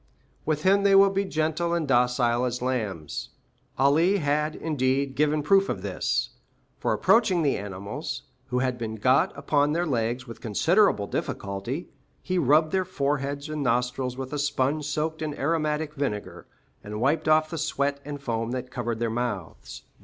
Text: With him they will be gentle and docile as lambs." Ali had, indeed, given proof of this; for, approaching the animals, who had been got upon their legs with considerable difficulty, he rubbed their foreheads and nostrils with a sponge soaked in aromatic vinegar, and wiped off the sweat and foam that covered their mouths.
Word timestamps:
With 0.47 0.63
him 0.63 0.81
they 0.81 0.95
will 0.95 1.11
be 1.11 1.25
gentle 1.25 1.75
and 1.75 1.87
docile 1.87 2.43
as 2.45 2.59
lambs." 2.63 3.29
Ali 3.77 4.17
had, 4.17 4.55
indeed, 4.55 5.13
given 5.13 5.43
proof 5.43 5.69
of 5.69 5.83
this; 5.83 6.31
for, 6.79 6.91
approaching 6.91 7.43
the 7.43 7.55
animals, 7.55 8.23
who 8.47 8.57
had 8.57 8.79
been 8.79 8.95
got 8.95 9.31
upon 9.37 9.73
their 9.73 9.85
legs 9.85 10.25
with 10.25 10.41
considerable 10.41 11.05
difficulty, 11.05 11.89
he 12.23 12.39
rubbed 12.39 12.71
their 12.71 12.83
foreheads 12.83 13.47
and 13.47 13.61
nostrils 13.61 14.17
with 14.17 14.33
a 14.33 14.39
sponge 14.39 14.85
soaked 14.85 15.21
in 15.21 15.35
aromatic 15.35 15.93
vinegar, 15.93 16.47
and 16.83 16.99
wiped 16.99 17.27
off 17.27 17.51
the 17.51 17.59
sweat 17.59 17.99
and 18.03 18.23
foam 18.23 18.49
that 18.49 18.71
covered 18.71 18.97
their 18.97 19.11
mouths. 19.11 19.83